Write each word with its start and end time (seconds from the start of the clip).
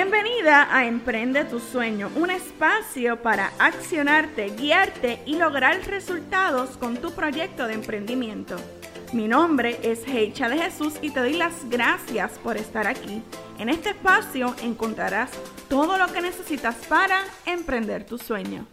Bienvenida 0.00 0.68
a 0.70 0.86
Emprende 0.86 1.44
tu 1.44 1.58
Sueño, 1.58 2.08
un 2.14 2.30
espacio 2.30 3.20
para 3.20 3.50
accionarte, 3.58 4.50
guiarte 4.50 5.20
y 5.26 5.34
lograr 5.34 5.76
resultados 5.88 6.76
con 6.76 6.98
tu 6.98 7.10
proyecto 7.10 7.66
de 7.66 7.74
emprendimiento. 7.74 8.54
Mi 9.12 9.26
nombre 9.26 9.76
es 9.82 10.06
Heicha 10.06 10.48
de 10.48 10.56
Jesús 10.56 10.94
y 11.02 11.10
te 11.10 11.18
doy 11.18 11.32
las 11.32 11.68
gracias 11.68 12.38
por 12.44 12.56
estar 12.56 12.86
aquí. 12.86 13.24
En 13.58 13.68
este 13.68 13.88
espacio 13.88 14.54
encontrarás 14.62 15.32
todo 15.68 15.98
lo 15.98 16.06
que 16.12 16.20
necesitas 16.20 16.76
para 16.88 17.20
emprender 17.44 18.06
tu 18.06 18.18
sueño. 18.18 18.68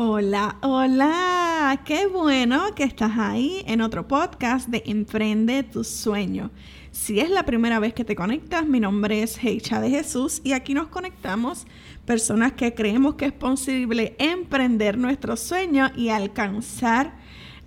Hola, 0.00 0.58
hola, 0.62 1.82
qué 1.84 2.06
bueno 2.06 2.72
que 2.76 2.84
estás 2.84 3.18
ahí 3.18 3.64
en 3.66 3.80
otro 3.80 4.06
podcast 4.06 4.68
de 4.68 4.84
Emprende 4.86 5.64
tu 5.64 5.82
Sueño. 5.82 6.52
Si 6.92 7.18
es 7.18 7.30
la 7.30 7.42
primera 7.42 7.80
vez 7.80 7.94
que 7.94 8.04
te 8.04 8.14
conectas, 8.14 8.64
mi 8.64 8.78
nombre 8.78 9.24
es 9.24 9.42
Heicha 9.42 9.80
de 9.80 9.90
Jesús 9.90 10.40
y 10.44 10.52
aquí 10.52 10.72
nos 10.72 10.86
conectamos 10.86 11.66
personas 12.06 12.52
que 12.52 12.74
creemos 12.74 13.16
que 13.16 13.24
es 13.24 13.32
posible 13.32 14.14
emprender 14.20 14.96
nuestro 14.96 15.36
sueño 15.36 15.90
y 15.96 16.10
alcanzar 16.10 17.16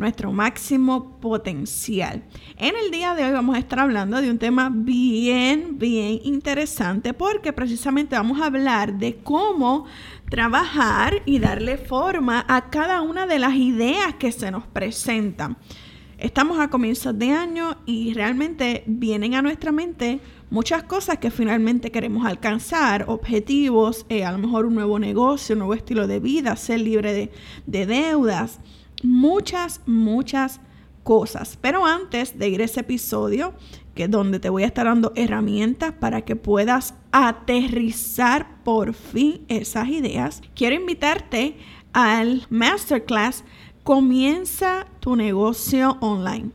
nuestro 0.02 0.32
máximo 0.34 1.20
potencial. 1.20 2.24
En 2.58 2.76
el 2.76 2.92
día 2.92 3.16
de 3.16 3.24
hoy 3.24 3.32
vamos 3.32 3.56
a 3.56 3.60
estar 3.60 3.80
hablando 3.80 4.22
de 4.22 4.30
un 4.30 4.38
tema 4.38 4.70
bien, 4.74 5.78
bien 5.78 6.20
interesante 6.24 7.14
porque 7.14 7.54
precisamente 7.54 8.16
vamos 8.16 8.42
a 8.42 8.48
hablar 8.48 8.98
de 8.98 9.18
cómo 9.18 9.86
trabajar 10.30 11.22
y 11.26 11.40
darle 11.40 11.78
forma 11.78 12.46
a 12.48 12.70
cada 12.70 13.02
una 13.02 13.26
de 13.26 13.40
las 13.40 13.56
ideas 13.56 14.16
que 14.16 14.32
se 14.32 14.52
nos 14.52 14.68
presentan. 14.68 15.58
Estamos 16.18 16.60
a 16.60 16.70
comienzos 16.70 17.18
de 17.18 17.32
año 17.32 17.78
y 17.86 18.14
realmente 18.14 18.84
vienen 18.86 19.34
a 19.34 19.42
nuestra 19.42 19.72
mente 19.72 20.20
muchas 20.52 20.84
cosas 20.84 21.18
que 21.18 21.32
finalmente 21.32 21.92
queremos 21.92 22.26
alcanzar, 22.28 23.06
objetivos, 23.08 24.06
eh, 24.10 24.24
a 24.24 24.32
lo 24.32 24.38
mejor 24.38 24.66
un 24.66 24.76
nuevo 24.76 25.00
negocio, 25.00 25.54
un 25.54 25.60
nuevo 25.60 25.74
estilo 25.74 26.06
de 26.06 26.20
vida, 26.20 26.56
ser 26.56 26.82
libre 26.82 27.14
de, 27.14 27.32
de 27.66 27.86
deudas, 27.88 28.60
muchas, 29.04 29.82
muchas 29.86 30.60
cosas. 31.04 31.58
Pero 31.62 31.86
antes 31.86 32.38
de 32.38 32.50
ir 32.50 32.62
a 32.62 32.66
ese 32.66 32.82
episodio, 32.82 33.54
que 33.96 34.04
es 34.04 34.12
donde 34.12 34.40
te 34.40 34.50
voy 34.50 34.64
a 34.64 34.68
estar 34.68 34.86
dando 34.86 35.12
herramientas 35.16 35.94
para 35.94 36.22
que 36.22 36.36
puedas 36.36 36.94
aterrizar 37.12 38.64
por 38.64 38.94
fin 38.94 39.44
esas 39.48 39.88
ideas, 39.90 40.42
quiero 40.56 40.76
invitarte 40.76 41.58
al 41.94 42.46
masterclass 42.50 43.44
Comienza 43.84 44.86
tu 45.00 45.16
negocio 45.16 45.98
online. 46.02 46.52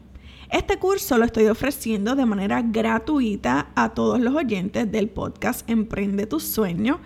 Este 0.49 0.79
curso 0.79 1.19
lo 1.19 1.25
estoy 1.25 1.47
ofreciendo 1.47 2.15
de 2.15 2.25
manera 2.25 2.63
gratuita 2.63 3.73
a 3.75 3.95
todos 3.95 4.21
los 4.21 4.33
oyentes 4.33 4.91
del 4.93 5.09
podcast 5.09 5.69
Emprende 5.69 6.27
tu 6.27 6.39
sueño 6.39 7.01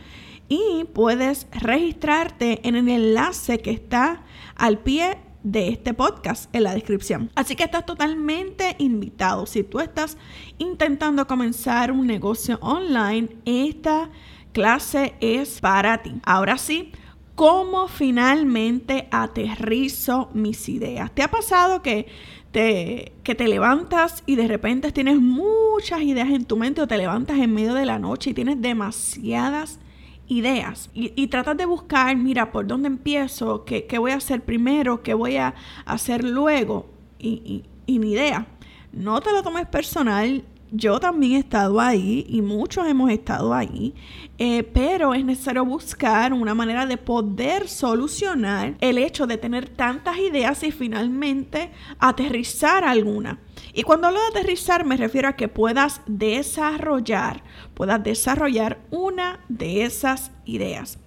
y 0.46 0.84
puedes 0.92 1.46
registrarte 1.52 2.60
en 2.68 2.76
el 2.76 2.86
enlace 2.90 3.60
que 3.60 3.70
está 3.70 4.24
al 4.56 4.80
pie 4.80 5.16
de 5.42 5.68
este 5.68 5.94
podcast 5.94 6.54
en 6.54 6.64
la 6.64 6.74
descripción. 6.74 7.30
Así 7.34 7.56
que 7.56 7.64
estás 7.64 7.86
totalmente 7.86 8.76
invitado. 8.78 9.46
Si 9.46 9.62
tú 9.62 9.80
estás 9.80 10.16
intentando 10.58 11.26
comenzar 11.26 11.92
un 11.92 12.06
negocio 12.06 12.58
online, 12.60 13.28
esta 13.44 14.10
clase 14.52 15.14
es 15.20 15.60
para 15.60 16.02
ti. 16.02 16.20
Ahora 16.24 16.58
sí, 16.58 16.92
cómo 17.34 17.88
finalmente 17.88 19.08
aterrizo 19.10 20.30
mis 20.34 20.68
ideas. 20.68 21.10
¿Te 21.12 21.22
ha 21.22 21.30
pasado 21.30 21.82
que 21.82 22.06
te, 22.52 23.12
que 23.22 23.34
te 23.34 23.48
levantas 23.48 24.22
y 24.26 24.36
de 24.36 24.48
repente 24.48 24.92
tienes 24.92 25.18
muchas 25.20 26.02
ideas 26.02 26.28
en 26.28 26.44
tu 26.44 26.56
mente 26.56 26.82
o 26.82 26.88
te 26.88 26.98
levantas 26.98 27.38
en 27.38 27.54
medio 27.54 27.74
de 27.74 27.86
la 27.86 27.98
noche 27.98 28.30
y 28.30 28.34
tienes 28.34 28.60
demasiadas 28.60 29.70
ideas 29.72 29.89
y, 30.32 31.26
tratas 31.26 31.56
de 31.56 31.66
buscar, 31.66 32.16
mira, 32.16 32.52
por 32.52 32.66
dónde 32.66 32.86
empiezo, 32.86 33.64
qué, 33.64 33.86
voy 33.98 34.12
a 34.12 34.16
hacer 34.16 34.44
primero, 34.44 35.02
qué 35.02 35.12
voy 35.12 35.36
a 35.36 35.54
hacer 35.84 36.22
luego 36.22 36.88
y, 37.18 37.28
y, 37.44 37.64
y 37.86 37.98
mi 37.98 38.12
idea. 38.12 38.46
No 38.92 39.20
te 39.20 39.32
lo 39.32 39.42
tomes 39.42 39.66
personal, 39.66 40.44
yo 40.72 41.00
también 41.00 41.32
he 41.32 41.38
estado 41.38 41.80
ahí 41.80 42.24
y 42.28 42.42
muchos 42.42 42.86
hemos 42.86 43.10
estado 43.10 43.52
ahí, 43.54 43.94
eh, 44.38 44.62
pero 44.62 45.14
es 45.14 45.24
necesario 45.24 45.64
buscar 45.64 46.32
una 46.32 46.54
manera 46.54 46.86
de 46.86 46.96
poder 46.96 47.68
solucionar 47.68 48.76
el 48.80 48.98
hecho 48.98 49.26
de 49.26 49.38
tener 49.38 49.68
tantas 49.68 50.18
ideas 50.18 50.62
y 50.62 50.70
finalmente 50.70 51.70
aterrizar 51.98 52.84
alguna. 52.84 53.40
Y 53.72 53.82
cuando 53.82 54.08
hablo 54.08 54.20
de 54.20 54.38
aterrizar 54.38 54.84
me 54.84 54.96
refiero 54.96 55.28
a 55.28 55.36
que 55.36 55.48
puedas 55.48 56.02
desarrollar, 56.06 57.42
puedas 57.74 58.02
desarrollar 58.02 58.80
una 58.90 59.40
de 59.48 59.84
esas 59.84 60.30
ideas. 60.44 60.98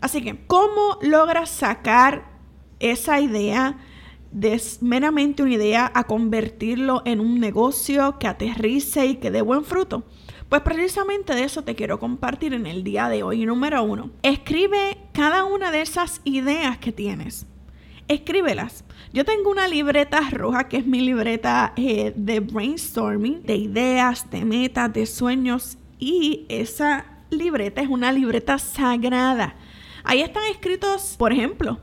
Así 0.00 0.22
que, 0.22 0.46
¿cómo 0.46 0.98
logras 1.02 1.50
sacar 1.50 2.30
esa 2.78 3.20
idea? 3.20 3.78
De 4.30 4.60
meramente 4.80 5.42
una 5.42 5.54
idea 5.54 5.90
a 5.94 6.04
convertirlo 6.04 7.02
en 7.04 7.20
un 7.20 7.40
negocio 7.40 8.18
que 8.18 8.26
aterrice 8.26 9.06
y 9.06 9.16
que 9.16 9.30
dé 9.30 9.42
buen 9.42 9.64
fruto? 9.64 10.04
Pues 10.48 10.62
precisamente 10.62 11.34
de 11.34 11.44
eso 11.44 11.62
te 11.62 11.74
quiero 11.74 11.98
compartir 11.98 12.54
en 12.54 12.66
el 12.66 12.82
día 12.82 13.10
de 13.10 13.22
hoy. 13.22 13.44
Número 13.44 13.82
uno, 13.82 14.10
escribe 14.22 14.96
cada 15.12 15.44
una 15.44 15.70
de 15.70 15.82
esas 15.82 16.22
ideas 16.24 16.78
que 16.78 16.90
tienes. 16.90 17.46
Escríbelas. 18.08 18.84
Yo 19.12 19.26
tengo 19.26 19.50
una 19.50 19.68
libreta 19.68 20.20
roja 20.30 20.68
que 20.68 20.78
es 20.78 20.86
mi 20.86 21.00
libreta 21.00 21.74
eh, 21.76 22.14
de 22.16 22.40
brainstorming, 22.40 23.42
de 23.42 23.56
ideas, 23.56 24.30
de 24.30 24.46
metas, 24.46 24.90
de 24.90 25.04
sueños. 25.04 25.76
Y 25.98 26.46
esa 26.48 27.04
libreta 27.28 27.82
es 27.82 27.88
una 27.88 28.10
libreta 28.10 28.58
sagrada. 28.58 29.54
Ahí 30.04 30.22
están 30.22 30.44
escritos, 30.50 31.16
por 31.18 31.32
ejemplo, 31.32 31.78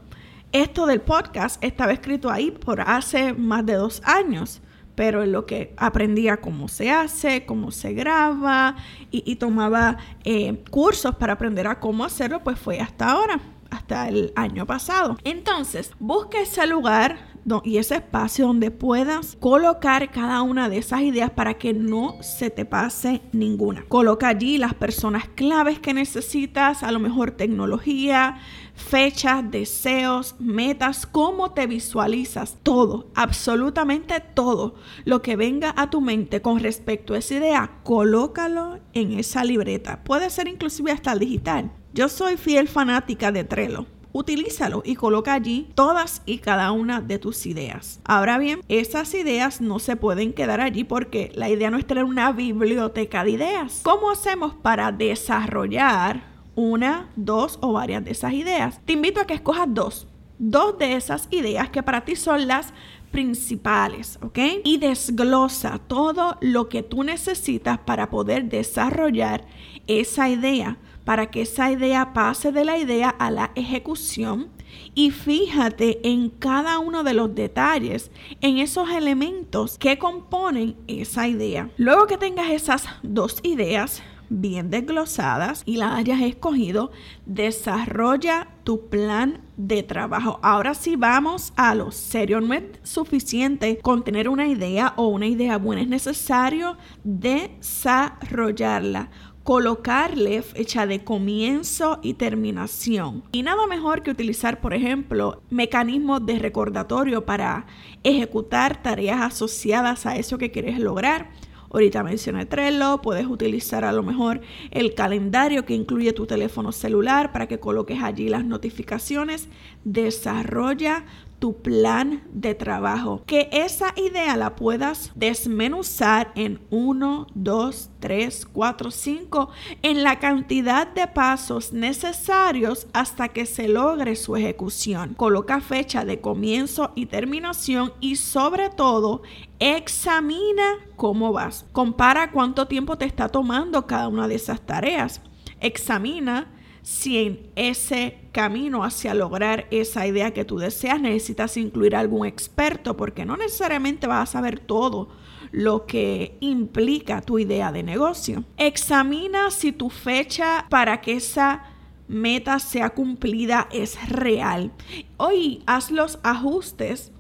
esto 0.55 0.85
del 0.85 1.01
podcast 1.01 1.61
estaba 1.61 1.91
escrito 1.91 2.31
ahí 2.31 2.49
por 2.49 2.79
hace 2.79 3.33
más 3.33 3.65
de 3.65 3.73
dos 3.73 4.01
años, 4.05 4.61
pero 4.95 5.21
en 5.21 5.33
lo 5.33 5.45
que 5.45 5.73
aprendía 5.75 6.37
cómo 6.37 6.69
se 6.69 6.91
hace, 6.91 7.45
cómo 7.45 7.71
se 7.71 7.91
graba 7.91 8.77
y, 9.11 9.35
tomaba 9.35 9.97
eh, 10.23 10.63
cursos 10.71 11.15
para 11.15 11.33
aprender 11.33 11.67
a 11.67 11.81
cómo 11.81 12.05
hacerlo, 12.05 12.41
pues 12.41 12.57
fue 12.57 12.79
hasta 12.79 13.11
ahora, 13.11 13.41
hasta 13.69 14.07
el 14.07 14.31
año 14.37 14.65
pasado. 14.65 15.17
Entonces, 15.25 15.91
busca 15.99 16.39
ese 16.39 16.65
lugar 16.67 17.17
y 17.63 17.77
ese 17.77 17.95
espacio 17.95 18.47
donde 18.47 18.71
puedas 18.71 19.37
colocar 19.39 20.11
cada 20.11 20.41
una 20.41 20.67
de 20.67 20.79
esas 20.79 21.01
ideas 21.01 21.29
para 21.29 21.55
que 21.55 21.73
no 21.73 22.15
se 22.21 22.49
te 22.49 22.65
pase 22.65 23.21
ninguna. 23.33 23.85
Coloca 23.87 24.27
allí 24.27 24.57
las 24.57 24.73
personas 24.73 25.27
claves 25.29 25.79
que 25.79 25.93
necesitas, 25.93 26.81
a 26.81 26.91
lo 26.91 26.99
mejor 26.99 27.31
tecnología, 27.31 28.39
fechas, 28.73 29.43
deseos, 29.51 30.35
metas, 30.39 31.05
cómo 31.05 31.51
te 31.51 31.67
visualizas, 31.67 32.57
todo, 32.63 33.11
absolutamente 33.13 34.19
todo 34.19 34.75
lo 35.05 35.21
que 35.21 35.35
venga 35.35 35.73
a 35.77 35.89
tu 35.91 36.01
mente 36.01 36.41
con 36.41 36.59
respecto 36.59 37.13
a 37.13 37.19
esa 37.19 37.35
idea, 37.35 37.79
colócalo 37.83 38.79
en 38.93 39.19
esa 39.19 39.43
libreta. 39.43 40.03
Puede 40.03 40.31
ser 40.31 40.47
inclusive 40.47 40.91
hasta 40.91 41.15
digital. 41.15 41.71
Yo 41.93 42.09
soy 42.09 42.37
fiel 42.37 42.67
fanática 42.67 43.31
de 43.31 43.43
Trello 43.43 43.85
utilízalo 44.15 44.81
y 44.85 44.95
coloca 44.95 45.33
allí 45.33 45.67
todas 45.75 46.21
y 46.25 46.37
cada 46.37 46.71
una 46.71 47.01
de 47.01 47.19
tus 47.19 47.45
ideas. 47.45 47.99
Ahora 48.05 48.37
bien, 48.37 48.61
esas 48.69 49.13
ideas 49.13 49.59
no 49.59 49.79
se 49.79 49.97
pueden 49.97 50.31
quedar 50.31 50.61
allí 50.61 50.85
porque 50.85 51.33
la 51.35 51.49
idea 51.49 51.69
no 51.69 51.77
es 51.77 51.85
tener 51.85 52.05
una 52.05 52.31
biblioteca 52.31 53.25
de 53.25 53.31
ideas. 53.31 53.81
¿Cómo 53.83 54.09
hacemos 54.09 54.53
para 54.53 54.93
desarrollar 54.93 56.23
una, 56.55 57.09
dos 57.17 57.59
o 57.61 57.73
varias 57.73 58.05
de 58.05 58.11
esas 58.11 58.31
ideas? 58.31 58.79
Te 58.85 58.93
invito 58.93 59.19
a 59.19 59.27
que 59.27 59.33
escojas 59.33 59.67
dos. 59.69 60.07
Dos 60.39 60.77
de 60.77 60.95
esas 60.95 61.27
ideas 61.31 61.69
que 61.69 61.83
para 61.83 62.05
ti 62.05 62.15
son 62.15 62.47
las 62.47 62.73
principales, 63.11 64.17
¿ok? 64.21 64.39
Y 64.63 64.77
desglosa 64.77 65.79
todo 65.87 66.37
lo 66.39 66.69
que 66.69 66.83
tú 66.83 67.03
necesitas 67.03 67.79
para 67.79 68.09
poder 68.09 68.45
desarrollar 68.45 69.45
esa 69.87 70.29
idea 70.29 70.77
para 71.05 71.27
que 71.27 71.43
esa 71.43 71.71
idea 71.71 72.13
pase 72.13 72.51
de 72.51 72.65
la 72.65 72.77
idea 72.77 73.09
a 73.09 73.31
la 73.31 73.51
ejecución 73.55 74.49
y 74.93 75.11
fíjate 75.11 76.07
en 76.07 76.29
cada 76.29 76.79
uno 76.79 77.03
de 77.03 77.13
los 77.13 77.33
detalles, 77.33 78.11
en 78.41 78.57
esos 78.57 78.89
elementos 78.89 79.77
que 79.77 79.97
componen 79.97 80.75
esa 80.87 81.27
idea. 81.27 81.69
Luego 81.77 82.07
que 82.07 82.17
tengas 82.17 82.49
esas 82.49 82.85
dos 83.03 83.39
ideas 83.43 84.01
bien 84.29 84.71
desglosadas 84.71 85.61
y 85.65 85.77
las 85.77 85.93
hayas 85.93 86.21
escogido, 86.21 86.91
desarrolla 87.25 88.49
tu 88.63 88.89
plan 88.89 89.41
de 89.55 89.83
trabajo. 89.83 90.39
Ahora 90.41 90.73
sí 90.73 90.95
vamos 90.95 91.53
a 91.55 91.75
lo 91.75 91.91
serio. 91.91 92.41
No 92.41 92.55
es 92.55 92.63
suficiente 92.83 93.77
con 93.81 94.03
tener 94.03 94.27
una 94.29 94.47
idea 94.47 94.93
o 94.95 95.07
una 95.07 95.27
idea 95.27 95.57
buena, 95.57 95.83
es 95.83 95.87
necesario 95.87 96.77
desarrollarla 97.03 99.11
colocarle 99.45 100.41
fecha 100.41 100.87
de 100.87 101.03
comienzo 101.03 101.99
y 102.01 102.15
terminación. 102.15 103.23
Y 103.31 103.43
nada 103.43 103.67
mejor 103.67 104.01
que 104.01 104.09
utilizar, 104.09 104.59
por 104.59 104.73
ejemplo, 104.73 105.43
mecanismos 105.51 106.25
de 106.25 106.39
recordatorio 106.39 107.25
para 107.25 107.67
ejecutar 108.03 108.81
tareas 108.81 109.21
asociadas 109.21 110.07
a 110.07 110.17
eso 110.17 110.39
que 110.39 110.49
quieres 110.49 110.79
lograr 110.79 111.29
Ahorita 111.75 112.03
mencioné 112.03 112.45
Trello, 112.45 113.01
puedes 113.01 113.27
utilizar 113.27 113.83
a 113.83 113.91
lo 113.91 114.01
mejor 114.01 114.39
el 114.71 114.93
calendario 114.93 115.65
que 115.65 115.73
incluye 115.73 116.13
tu 116.13 116.25
teléfono 116.25 116.71
celular 116.71 117.33
para 117.33 117.49
que 117.49 117.59
coloques 117.59 118.01
allí 118.01 118.29
las 118.29 118.45
notificaciones. 118.45 119.49
Desarrolla 119.83 121.03
tu 121.45 121.61
plan 121.61 122.23
de 122.33 122.55
trabajo. 122.55 123.21
Que 123.27 123.49
esa 123.51 123.93
idea 123.97 124.35
la 124.35 124.55
puedas 124.55 125.11
desmenuzar 125.13 126.31
en 126.33 126.59
1, 126.71 127.27
2, 127.35 127.89
3, 127.99 128.47
4, 128.51 128.89
5, 128.89 129.49
en 129.83 130.01
la 130.01 130.17
cantidad 130.17 130.87
de 130.87 131.05
pasos 131.05 131.71
necesarios 131.71 132.87
hasta 132.93 133.27
que 133.27 133.45
se 133.45 133.67
logre 133.67 134.15
su 134.15 134.35
ejecución. 134.35 135.13
Coloca 135.13 135.61
fecha 135.61 136.03
de 136.03 136.19
comienzo 136.19 136.93
y 136.95 137.05
terminación 137.05 137.93
y 137.99 138.15
sobre 138.15 138.71
todo 138.71 139.21
examina 139.59 140.79
cómo 140.95 141.31
vas. 141.31 141.67
Compara 141.73 142.31
cuánto 142.31 142.65
tiempo 142.65 142.97
te 142.97 143.05
está 143.05 143.29
tomando 143.29 143.85
cada 143.85 144.07
una 144.07 144.27
de 144.27 144.33
esas 144.33 144.61
tareas. 144.61 145.21
Examina 145.59 146.54
si 146.85 147.17
en 147.17 147.49
ese 147.55 148.19
camino 148.31 148.83
hacia 148.83 149.15
lograr 149.15 149.65
esa 149.71 150.05
idea 150.05 150.35
que 150.35 150.45
tú 150.45 150.59
deseas 150.59 151.01
necesitas 151.01 151.57
incluir 151.57 151.95
algún 151.95 152.27
experto, 152.27 152.95
porque 152.95 153.25
no 153.25 153.37
necesariamente 153.37 154.05
vas 154.05 154.29
a 154.29 154.33
saber 154.33 154.59
todo 154.59 155.09
lo 155.51 155.87
que 155.87 156.37
implica 156.41 157.21
tu 157.21 157.39
idea 157.39 157.71
de 157.71 157.81
negocio. 157.81 158.43
Examina 158.57 159.49
si 159.49 159.71
tu 159.71 159.89
fecha 159.89 160.67
para 160.69 161.01
que 161.01 161.13
esa 161.13 161.63
meta 162.07 162.59
sea 162.59 162.91
cumplida 162.91 163.67
es 163.71 163.97
real. 164.07 164.71
Hoy 165.17 165.63
haz 165.65 165.89
los 165.89 166.19
ajustes 166.21 167.11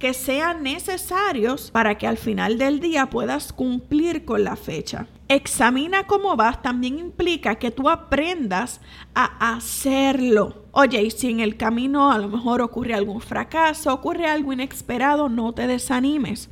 que 0.00 0.14
sean 0.14 0.64
necesarios 0.64 1.70
para 1.70 1.96
que 1.96 2.08
al 2.08 2.16
final 2.16 2.58
del 2.58 2.80
día 2.80 3.08
puedas 3.08 3.52
cumplir 3.52 4.24
con 4.24 4.42
la 4.42 4.56
fecha. 4.56 5.06
Examina 5.32 6.06
cómo 6.06 6.36
vas 6.36 6.60
también 6.60 6.98
implica 6.98 7.54
que 7.54 7.70
tú 7.70 7.88
aprendas 7.88 8.82
a 9.14 9.54
hacerlo. 9.54 10.66
Oye, 10.72 11.00
y 11.00 11.10
si 11.10 11.30
en 11.30 11.40
el 11.40 11.56
camino 11.56 12.12
a 12.12 12.18
lo 12.18 12.28
mejor 12.28 12.60
ocurre 12.60 12.92
algún 12.92 13.22
fracaso, 13.22 13.94
ocurre 13.94 14.26
algo 14.26 14.52
inesperado, 14.52 15.30
no 15.30 15.54
te 15.54 15.66
desanimes. 15.66 16.50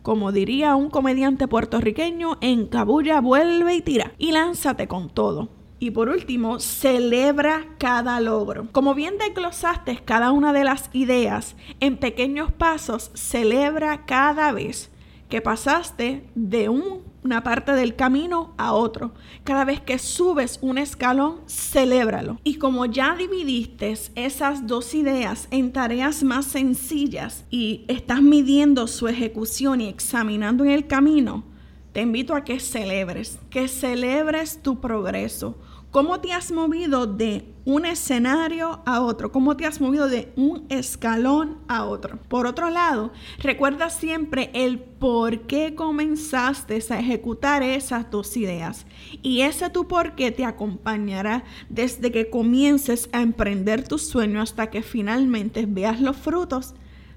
Como 0.00 0.32
diría 0.32 0.74
un 0.74 0.88
comediante 0.88 1.46
puertorriqueño, 1.48 2.38
encabulla, 2.40 3.20
vuelve 3.20 3.74
y 3.74 3.82
tira. 3.82 4.12
Y 4.16 4.32
lánzate 4.32 4.88
con 4.88 5.10
todo. 5.10 5.50
Y 5.78 5.90
por 5.90 6.08
último, 6.08 6.60
celebra 6.60 7.76
cada 7.76 8.18
logro. 8.20 8.68
Como 8.72 8.94
bien 8.94 9.18
desglosaste 9.18 10.00
cada 10.02 10.32
una 10.32 10.54
de 10.54 10.64
las 10.64 10.88
ideas 10.94 11.56
en 11.78 11.98
pequeños 11.98 12.50
pasos, 12.52 13.10
celebra 13.12 14.06
cada 14.06 14.50
vez 14.52 14.93
que 15.28 15.40
pasaste 15.40 16.28
de 16.34 16.68
una 16.68 17.42
parte 17.42 17.72
del 17.72 17.96
camino 17.96 18.54
a 18.58 18.72
otro. 18.72 19.14
Cada 19.44 19.64
vez 19.64 19.80
que 19.80 19.98
subes 19.98 20.58
un 20.62 20.78
escalón, 20.78 21.40
celébralo. 21.48 22.38
Y 22.44 22.56
como 22.56 22.86
ya 22.86 23.16
dividiste 23.16 23.94
esas 24.14 24.66
dos 24.66 24.94
ideas 24.94 25.48
en 25.50 25.72
tareas 25.72 26.22
más 26.22 26.46
sencillas 26.46 27.44
y 27.50 27.84
estás 27.88 28.22
midiendo 28.22 28.86
su 28.86 29.08
ejecución 29.08 29.80
y 29.80 29.88
examinando 29.88 30.64
en 30.64 30.70
el 30.70 30.86
camino, 30.86 31.44
te 31.92 32.02
invito 32.02 32.34
a 32.34 32.44
que 32.44 32.58
celebres, 32.58 33.38
que 33.50 33.68
celebres 33.68 34.60
tu 34.62 34.80
progreso 34.80 35.56
¿Cómo 35.94 36.18
te 36.18 36.32
has 36.32 36.50
movido 36.50 37.06
de 37.06 37.44
un 37.64 37.86
escenario 37.86 38.82
a 38.84 39.00
otro? 39.00 39.30
¿Cómo 39.30 39.56
te 39.56 39.64
has 39.64 39.80
movido 39.80 40.08
de 40.08 40.32
un 40.34 40.66
escalón 40.68 41.58
a 41.68 41.84
otro? 41.84 42.18
Por 42.26 42.48
otro 42.48 42.68
lado, 42.68 43.12
recuerda 43.38 43.90
siempre 43.90 44.50
el 44.54 44.80
por 44.80 45.42
qué 45.42 45.76
comenzaste 45.76 46.82
a 46.90 46.98
ejecutar 46.98 47.62
esas 47.62 48.10
dos 48.10 48.36
ideas. 48.36 48.86
Y 49.22 49.42
ese 49.42 49.70
tu 49.70 49.86
por 49.86 50.16
qué 50.16 50.32
te 50.32 50.44
acompañará 50.44 51.44
desde 51.68 52.10
que 52.10 52.28
comiences 52.28 53.08
a 53.12 53.22
emprender 53.22 53.86
tu 53.86 53.98
sueño 53.98 54.40
hasta 54.40 54.70
que 54.70 54.82
finalmente 54.82 55.64
veas 55.64 56.00
los 56.00 56.16
frutos 56.16 56.74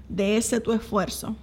de 0.08 0.36
ese 0.36 0.60
tu 0.60 0.72
esfuerzo. 0.72 1.34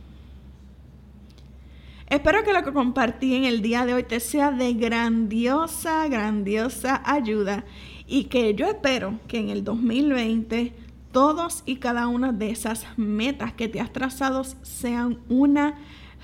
Espero 2.16 2.46
que 2.46 2.54
lo 2.54 2.64
que 2.64 2.72
compartí 2.72 3.36
en 3.36 3.44
el 3.44 3.62
día 3.62 3.86
de 3.86 3.94
hoy 3.94 4.04
te 4.04 4.22
sea 4.22 4.50
de 4.50 4.74
grandiosa, 4.74 6.08
grandiosa 6.08 7.02
ayuda 7.04 7.66
y 8.08 8.24
que 8.26 8.56
yo 8.56 8.68
espero 8.68 9.20
que 9.28 9.38
en 9.38 9.50
el 9.50 9.66
2020 9.66 10.74
todos 11.12 11.62
y 11.66 11.76
cada 11.76 12.08
una 12.08 12.32
de 12.32 12.52
esas 12.52 12.86
metas 12.96 13.52
que 13.52 13.68
te 13.68 13.82
has 13.82 13.92
trazado 13.92 14.46
sean 14.62 15.20
una 15.28 15.78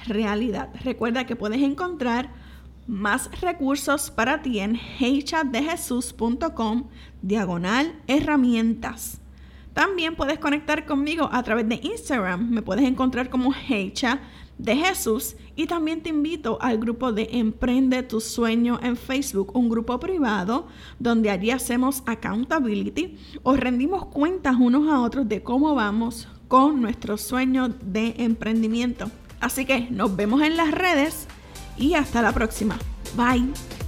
realidad. 0.07 0.69
Recuerda 0.81 1.25
que 1.25 1.35
puedes 1.35 1.61
encontrar 1.61 2.29
más 2.87 3.29
recursos 3.41 4.11
para 4.11 4.41
ti 4.41 4.59
en 4.59 4.79
heychatdejesús.com 4.97 6.85
diagonal 7.21 7.99
herramientas. 8.07 9.20
También 9.73 10.15
puedes 10.15 10.39
conectar 10.39 10.85
conmigo 10.85 11.29
a 11.31 11.43
través 11.43 11.67
de 11.67 11.79
Instagram. 11.81 12.49
Me 12.49 12.61
puedes 12.61 12.85
encontrar 12.85 13.29
como 13.29 13.53
Heicha 13.69 14.19
de 14.57 14.75
Jesús 14.75 15.35
y 15.55 15.65
también 15.65 16.01
te 16.01 16.09
invito 16.09 16.57
al 16.61 16.77
grupo 16.77 17.11
de 17.11 17.29
Emprende 17.31 18.03
tu 18.03 18.21
sueño 18.21 18.79
en 18.83 18.95
Facebook, 18.95 19.55
un 19.55 19.69
grupo 19.69 19.99
privado 19.99 20.67
donde 20.99 21.31
allí 21.31 21.51
hacemos 21.51 22.03
accountability 22.05 23.17
o 23.43 23.55
rendimos 23.55 24.05
cuentas 24.05 24.55
unos 24.59 24.87
a 24.91 24.99
otros 24.99 25.27
de 25.27 25.41
cómo 25.41 25.73
vamos 25.73 26.27
con 26.47 26.81
nuestro 26.81 27.17
sueño 27.17 27.69
de 27.69 28.13
emprendimiento. 28.17 29.09
Así 29.39 29.65
que 29.65 29.87
nos 29.89 30.15
vemos 30.15 30.41
en 30.41 30.57
las 30.57 30.71
redes 30.71 31.27
y 31.77 31.95
hasta 31.95 32.21
la 32.21 32.31
próxima. 32.31 32.77
Bye. 33.15 33.80